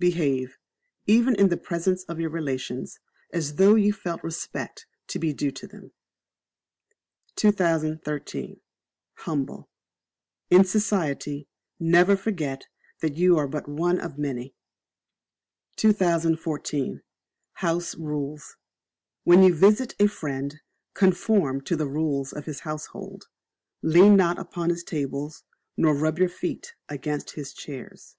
Behave, 0.00 0.58
even 1.06 1.34
in 1.34 1.48
the 1.48 1.56
presence 1.56 2.02
of 2.04 2.20
your 2.20 2.28
relations, 2.28 2.98
as 3.32 3.54
though 3.54 3.74
you 3.74 3.90
felt 3.90 4.22
respect 4.22 4.86
to 5.06 5.18
be 5.18 5.32
due 5.32 5.50
to 5.52 5.66
them. 5.66 5.92
2013. 7.36 8.60
Humble. 9.14 9.70
In 10.50 10.62
Society 10.62 11.48
never 11.80 12.18
forget 12.18 12.66
that 13.00 13.16
you 13.16 13.38
are 13.38 13.48
but 13.48 13.66
one 13.66 13.98
of 13.98 14.18
many. 14.18 14.54
2014. 15.76 17.00
House 17.54 17.94
Rules. 17.94 18.56
When 19.22 19.42
you 19.42 19.54
Visit 19.54 19.94
a 19.98 20.06
Friend, 20.06 20.60
conform 20.92 21.62
to 21.62 21.76
the 21.76 21.86
rules 21.88 22.34
of 22.34 22.44
his 22.44 22.60
household; 22.60 23.24
lean 23.80 24.16
not 24.16 24.38
upon 24.38 24.68
his 24.68 24.84
tables, 24.84 25.44
nor 25.78 25.94
rub 25.94 26.18
your 26.18 26.28
feet 26.28 26.74
against 26.90 27.30
his 27.36 27.54
chairs. 27.54 28.16